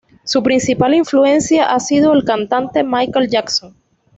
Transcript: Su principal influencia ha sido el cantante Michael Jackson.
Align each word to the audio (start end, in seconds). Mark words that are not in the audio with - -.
Su 0.23 0.41
principal 0.41 0.95
influencia 0.95 1.65
ha 1.67 1.79
sido 1.79 2.11
el 2.13 2.23
cantante 2.25 2.83
Michael 2.83 3.29
Jackson. 3.29 3.75